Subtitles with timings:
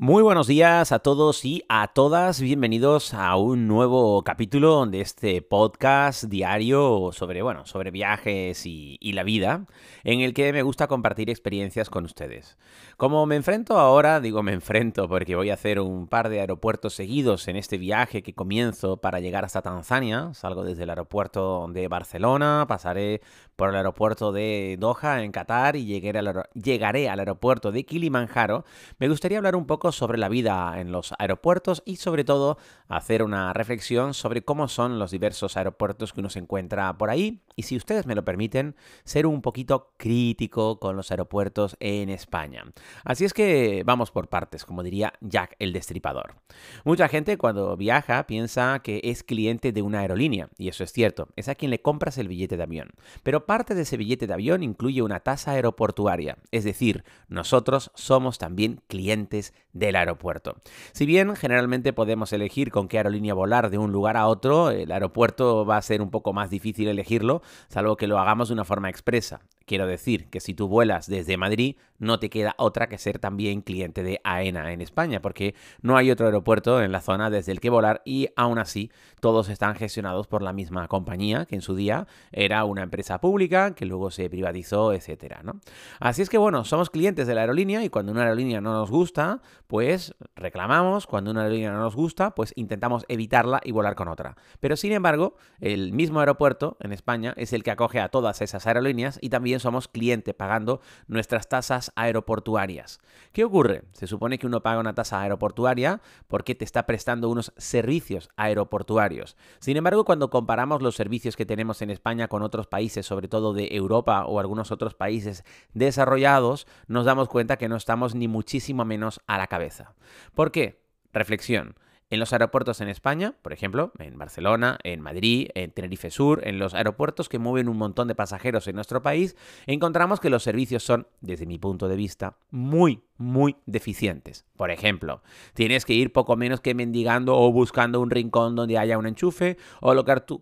[0.00, 2.40] Muy buenos días a todos y a todas.
[2.40, 9.24] Bienvenidos a un nuevo capítulo de este podcast diario sobre, bueno, sobre viajes y, la
[9.24, 9.66] vida,
[10.04, 12.58] en el que me gusta compartir experiencias con ustedes.
[12.96, 16.94] Como me enfrento ahora, digo me enfrento porque voy a hacer un par de aeropuertos
[16.94, 20.32] seguidos en este viaje que comienzo para llegar hasta Tanzania.
[20.32, 23.20] Salgo desde el aeropuerto de Barcelona, pasaré
[23.56, 28.64] por el aeropuerto de Doha en Qatar y llegaré al, llegaré al aeropuerto de Kilimanjaro.
[29.00, 33.22] Me gustaría hablar un poco sobre la vida en los aeropuertos y sobre todo hacer
[33.22, 37.64] una reflexión sobre cómo son los diversos aeropuertos que uno se encuentra por ahí y
[37.64, 42.64] si ustedes me lo permiten, ser un poquito crítico con los aeropuertos en España.
[43.04, 46.36] Así es que vamos por partes, como diría Jack el Destripador.
[46.84, 51.28] Mucha gente cuando viaja piensa que es cliente de una aerolínea y eso es cierto,
[51.36, 52.90] es a quien le compras el billete de avión.
[53.22, 58.38] Pero parte de ese billete de avión incluye una tasa aeroportuaria, es decir, nosotros somos
[58.38, 60.56] también clientes del aeropuerto.
[60.92, 64.90] Si bien generalmente podemos elegir con qué aerolínea volar de un lugar a otro, el
[64.90, 68.64] aeropuerto va a ser un poco más difícil elegirlo, salvo que lo hagamos de una
[68.64, 69.40] forma expresa.
[69.68, 73.60] Quiero decir que si tú vuelas desde Madrid, no te queda otra que ser también
[73.60, 77.60] cliente de AENA en España, porque no hay otro aeropuerto en la zona desde el
[77.60, 81.74] que volar y aún así todos están gestionados por la misma compañía, que en su
[81.74, 85.60] día era una empresa pública, que luego se privatizó, etcétera, ¿no?
[86.00, 88.90] Así es que bueno, somos clientes de la aerolínea y cuando una aerolínea no nos
[88.90, 94.08] gusta, pues reclamamos, cuando una aerolínea no nos gusta, pues intentamos evitarla y volar con
[94.08, 94.36] otra.
[94.60, 98.66] Pero sin embargo, el mismo aeropuerto en España es el que acoge a todas esas
[98.66, 103.00] aerolíneas y también somos cliente pagando nuestras tasas aeroportuarias.
[103.32, 103.84] ¿Qué ocurre?
[103.92, 109.36] Se supone que uno paga una tasa aeroportuaria porque te está prestando unos servicios aeroportuarios.
[109.60, 113.52] Sin embargo, cuando comparamos los servicios que tenemos en España con otros países, sobre todo
[113.52, 115.44] de Europa o algunos otros países
[115.74, 119.94] desarrollados, nos damos cuenta que no estamos ni muchísimo menos a la cabeza.
[120.34, 120.82] ¿Por qué?
[121.12, 121.74] Reflexión.
[122.10, 126.58] En los aeropuertos en España, por ejemplo, en Barcelona, en Madrid, en Tenerife Sur, en
[126.58, 129.36] los aeropuertos que mueven un montón de pasajeros en nuestro país,
[129.66, 134.46] encontramos que los servicios son, desde mi punto de vista, muy, muy deficientes.
[134.56, 135.22] Por ejemplo,
[135.54, 139.56] tienes que ir poco menos que mendigando o buscando un rincón donde haya un enchufe
[139.80, 139.94] o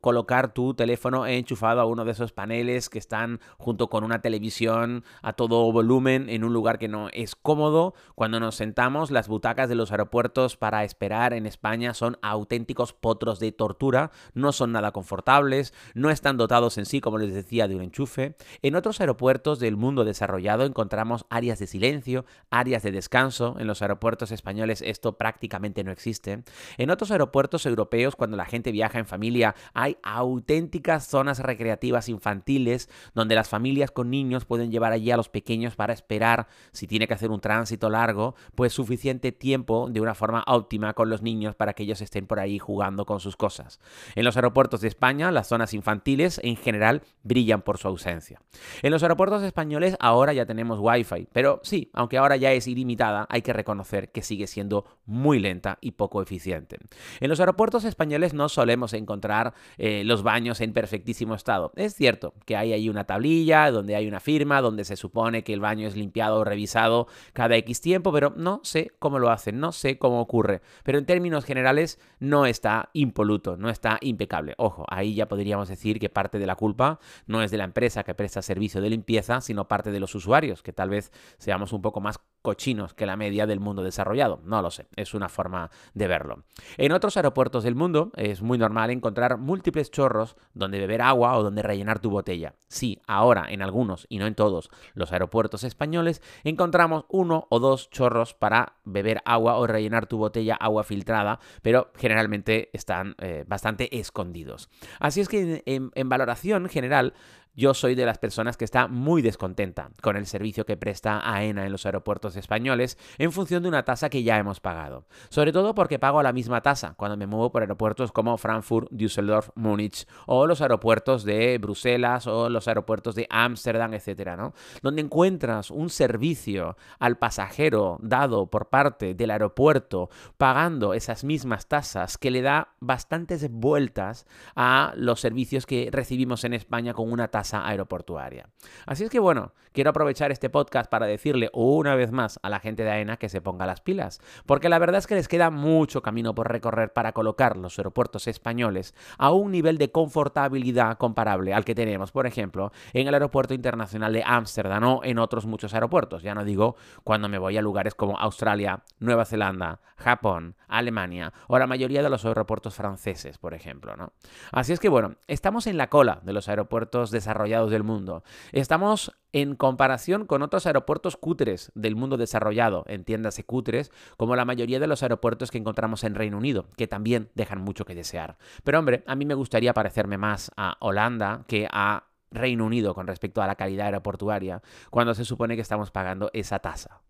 [0.00, 5.04] colocar tu, teléfono enchufado a uno de esos paneles que están junto con una televisión
[5.22, 7.94] a todo volumen en un lugar que no es cómodo.
[8.14, 13.38] Cuando nos sentamos, las butacas de los aeropuertos para esperar en España son auténticos potros
[13.40, 17.76] de tortura, no son nada confortables, no están dotados en sí, como les decía, de
[17.76, 18.36] un enchufe.
[18.62, 22.24] En otros aeropuertos del mundo desarrollado encontramos áreas de silencio,
[22.64, 23.56] de descanso.
[23.58, 26.42] En los aeropuertos españoles esto prácticamente no existe.
[26.78, 32.88] En otros aeropuertos europeos, cuando la gente viaja en familia, hay auténticas zonas recreativas infantiles
[33.14, 37.06] donde las familias con niños pueden llevar allí a los pequeños para esperar, si tiene
[37.06, 41.54] que hacer un tránsito largo, pues suficiente tiempo de una forma óptima con los niños
[41.54, 43.78] para que ellos estén por ahí jugando con sus cosas.
[44.14, 48.40] En los aeropuertos de España, las zonas infantiles en general brillan por su ausencia.
[48.82, 53.26] En los aeropuertos españoles ahora ya tenemos wifi, pero sí, aunque ahora ya es ilimitada,
[53.28, 56.78] hay que reconocer que sigue siendo muy lenta y poco eficiente.
[57.20, 61.72] En los aeropuertos españoles no solemos encontrar eh, los baños en perfectísimo estado.
[61.76, 65.52] Es cierto que hay ahí una tablilla donde hay una firma, donde se supone que
[65.52, 69.60] el baño es limpiado o revisado cada X tiempo, pero no sé cómo lo hacen,
[69.60, 70.62] no sé cómo ocurre.
[70.82, 74.54] Pero en términos generales no está impoluto, no está impecable.
[74.58, 78.04] Ojo, ahí ya podríamos decir que parte de la culpa no es de la empresa
[78.04, 81.82] que presta servicio de limpieza, sino parte de los usuarios, que tal vez seamos un
[81.82, 84.40] poco más cochinos que la media del mundo desarrollado.
[84.44, 86.44] No lo sé, es una forma de verlo.
[86.76, 91.42] En otros aeropuertos del mundo es muy normal encontrar múltiples chorros donde beber agua o
[91.42, 92.54] donde rellenar tu botella.
[92.68, 97.88] Sí, ahora en algunos y no en todos los aeropuertos españoles encontramos uno o dos
[97.88, 103.98] chorros para beber agua o rellenar tu botella agua filtrada, pero generalmente están eh, bastante
[103.98, 104.68] escondidos.
[105.00, 107.14] Así es que en, en valoración general
[107.56, 111.66] yo soy de las personas que está muy descontenta con el servicio que presta AENA
[111.66, 115.06] en los aeropuertos españoles en función de una tasa que ya hemos pagado.
[115.28, 119.50] Sobre todo porque pago la misma tasa cuando me muevo por aeropuertos como Frankfurt, Düsseldorf,
[119.54, 124.52] Múnich o los aeropuertos de Bruselas o los aeropuertos de Ámsterdam, etcétera, ¿no?
[124.82, 132.18] Donde encuentras un servicio al pasajero dado por parte del aeropuerto pagando esas mismas tasas
[132.18, 137.43] que le da bastantes vueltas a los servicios que recibimos en España con una tasa
[137.52, 138.48] aeroportuaria.
[138.86, 142.60] Así es que bueno, quiero aprovechar este podcast para decirle una vez más a la
[142.60, 145.50] gente de AENA que se ponga las pilas, porque la verdad es que les queda
[145.50, 151.52] mucho camino por recorrer para colocar los aeropuertos españoles a un nivel de confortabilidad comparable
[151.52, 155.74] al que tenemos, por ejemplo, en el aeropuerto internacional de Ámsterdam o en otros muchos
[155.74, 156.22] aeropuertos.
[156.22, 161.58] Ya no digo cuando me voy a lugares como Australia, Nueva Zelanda, Japón, Alemania o
[161.58, 163.96] la mayoría de los aeropuertos franceses, por ejemplo.
[163.96, 164.12] ¿no?
[164.52, 168.22] Así es que bueno, estamos en la cola de los aeropuertos desarrollados del mundo.
[168.52, 174.78] Estamos en comparación con otros aeropuertos cutres del mundo desarrollado, entiéndase cutres, como la mayoría
[174.78, 178.38] de los aeropuertos que encontramos en Reino Unido, que también dejan mucho que desear.
[178.62, 183.08] Pero hombre, a mí me gustaría parecerme más a Holanda que a Reino Unido con
[183.08, 187.00] respecto a la calidad aeroportuaria, cuando se supone que estamos pagando esa tasa.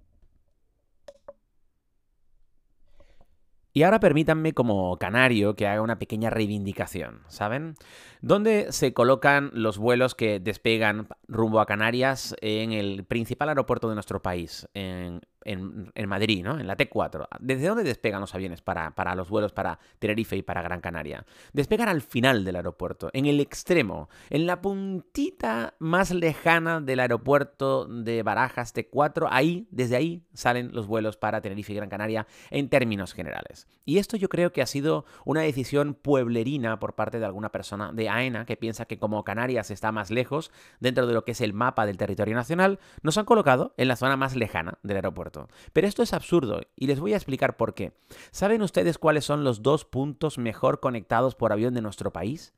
[3.76, 7.75] Y ahora permítanme como canario que haga una pequeña reivindicación, ¿saben?
[8.23, 13.94] ¿Dónde se colocan los vuelos que despegan rumbo a Canarias en el principal aeropuerto de
[13.94, 16.58] nuestro país, en en, Madrid, ¿no?
[16.58, 17.29] En la T4.
[17.41, 21.25] ¿Desde dónde despegan los aviones para, para, los vuelos para Tenerife y para Gran Canaria?
[21.52, 27.87] Despegan al final del aeropuerto, en el extremo, en la puntita más lejana del aeropuerto
[27.87, 29.29] de Barajas T4.
[29.31, 33.67] Ahí, desde ahí, salen los vuelos para Tenerife y Gran Canaria en términos generales.
[33.85, 37.93] Y esto yo creo que ha sido una decisión pueblerina por parte de alguna persona
[37.93, 40.50] de AENA que piensa que como Canarias está más lejos
[40.81, 43.96] dentro de lo que es el mapa del territorio nacional, nos han colocado en la
[43.96, 45.34] zona más lejana del aeropuerto.
[45.73, 47.93] Pero esto es absurdo y les voy a explicar por qué.
[48.31, 52.55] ¿Saben ustedes cuáles son los dos puntos mejor conectados por avión de nuestro país?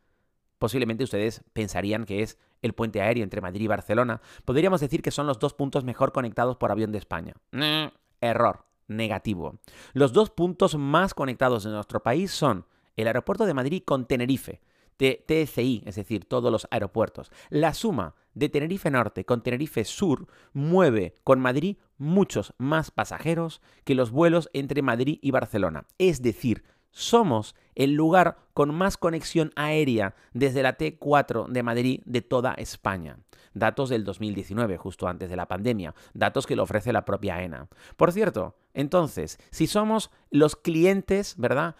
[0.58, 4.20] Posiblemente ustedes pensarían que es el puente aéreo entre Madrid y Barcelona.
[4.44, 7.34] Podríamos decir que son los dos puntos mejor conectados por avión de España.
[8.20, 9.58] error, negativo.
[9.92, 14.60] Los dos puntos más conectados de nuestro país son el aeropuerto de Madrid con Tenerife,
[14.96, 17.30] TCI, es decir, todos los aeropuertos.
[17.50, 23.94] La suma de Tenerife Norte con Tenerife Sur mueve con Madrid muchos más pasajeros que
[23.94, 25.86] los vuelos entre Madrid y Barcelona.
[25.98, 32.22] Es decir, somos el lugar con más conexión aérea desde la T4 de Madrid de
[32.22, 33.18] toda España.
[33.52, 37.68] Datos del 2019, justo antes de la pandemia, datos que lo ofrece la propia ENA.
[37.96, 41.76] Por cierto, entonces, si somos los clientes, ¿verdad?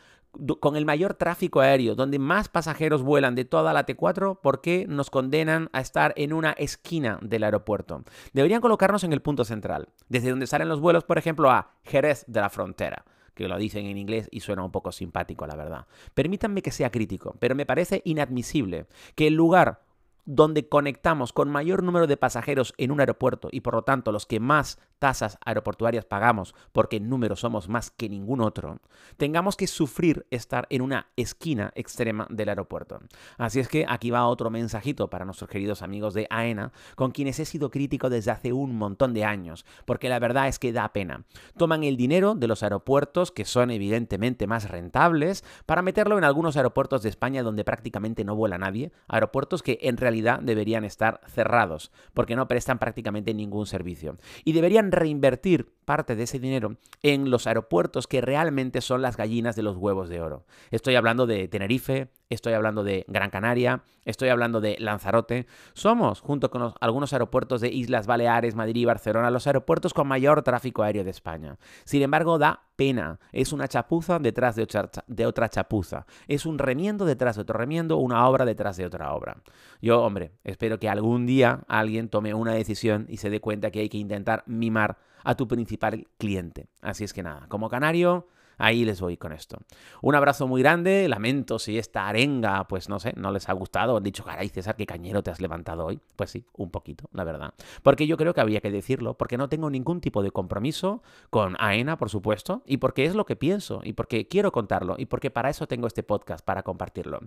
[0.61, 4.87] Con el mayor tráfico aéreo, donde más pasajeros vuelan de toda la T4, ¿por qué
[4.89, 8.05] nos condenan a estar en una esquina del aeropuerto?
[8.33, 12.25] Deberían colocarnos en el punto central, desde donde salen los vuelos, por ejemplo, a Jerez
[12.27, 13.05] de la Frontera
[13.35, 15.87] que lo dicen en inglés y suena un poco simpático, la verdad.
[16.15, 19.83] Permítanme que sea crítico, pero me parece inadmisible que el lugar
[20.27, 24.27] donde conectamos con mayor número de pasajeros en un aeropuerto y por lo tanto los
[24.27, 28.81] que más tasas aeroportuarias pagamos porque en número somos más que ningún otro,
[29.17, 33.01] tengamos que sufrir estar en una esquina extrema del aeropuerto.
[33.39, 37.39] Así es que aquí va otro mensajito para nuestros queridos amigos de AENA, con quienes
[37.41, 40.93] he sido crítico desde hace un montón de años, porque la verdad es que da
[40.93, 41.25] pena.
[41.57, 46.57] Toman el dinero de los aeropuertos, que son evidentemente más rentables, para meterlo en algunos
[46.57, 51.93] aeropuertos de España donde prácticamente no vuela nadie, aeropuertos que en realidad deberían estar cerrados,
[52.15, 54.17] porque no prestan prácticamente ningún servicio.
[54.45, 59.57] Y deberían reinvertir parte de ese dinero en los aeropuertos que realmente son las gallinas
[59.57, 60.45] de los huevos de oro.
[60.71, 65.47] Estoy hablando de Tenerife, estoy hablando de Gran Canaria, estoy hablando de Lanzarote.
[65.75, 70.43] Somos, junto con algunos aeropuertos de Islas Baleares, Madrid y Barcelona, los aeropuertos con mayor
[70.43, 71.59] tráfico aéreo de España.
[71.85, 73.19] Sin embargo, da pena.
[73.33, 76.07] Es una chapuza detrás de otra, de otra chapuza.
[76.29, 79.43] Es un remiendo detrás de otro remiendo, una obra detrás de otra obra.
[79.81, 83.81] Yo, hombre, espero que algún día alguien tome una decisión y se dé cuenta que
[83.81, 86.69] hay que intentar mimar a tu principal cliente.
[86.81, 89.59] Así es que nada, como canario, ahí les voy con esto.
[90.03, 93.97] Un abrazo muy grande, lamento si esta arenga, pues no sé, no les ha gustado.
[93.97, 96.01] Han dicho, caray, César, qué cañero te has levantado hoy.
[96.17, 97.55] Pues sí, un poquito, la verdad.
[97.83, 101.57] Porque yo creo que había que decirlo, porque no tengo ningún tipo de compromiso con
[101.59, 105.31] AENA, por supuesto, y porque es lo que pienso, y porque quiero contarlo, y porque
[105.31, 107.21] para eso tengo este podcast, para compartirlo.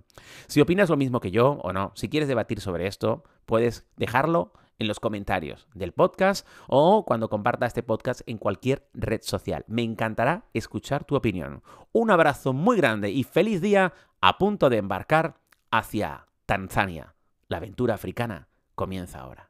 [0.48, 4.54] Si opinas lo mismo que yo o no, si quieres debatir sobre esto, puedes dejarlo
[4.80, 9.66] en los comentarios del podcast o cuando comparta este podcast en cualquier red social.
[9.68, 11.62] Me encantará escuchar tu opinión.
[11.92, 15.36] Un abrazo muy grande y feliz día a punto de embarcar
[15.70, 17.16] hacia Tanzania.
[17.48, 19.49] La aventura africana comienza ahora.